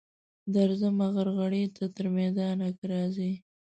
درځمه 0.55 1.07
غرغړې 1.15 1.63
ته 1.75 1.83
تر 1.95 2.05
میدانه 2.15 2.67
که 2.77 2.85
راځې. 2.91 3.31